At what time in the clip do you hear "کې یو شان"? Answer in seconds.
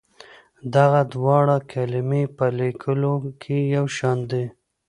3.41-4.17